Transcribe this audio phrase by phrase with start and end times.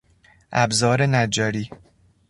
[0.51, 1.69] ابزار نجاری